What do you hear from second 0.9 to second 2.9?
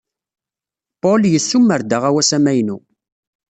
Paul yessumer-d aɣawas amaynu.